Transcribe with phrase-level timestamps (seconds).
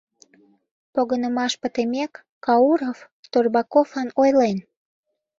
[0.93, 2.13] Погынымаш пытымек,
[2.45, 2.97] Кауров
[3.31, 4.57] Турбаковлан ойлен: